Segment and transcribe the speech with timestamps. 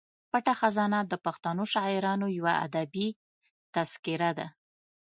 [0.31, 3.07] پټه خزانه د پښتنو شاعرانو یوه ادبي
[3.73, 4.47] تذکره ده.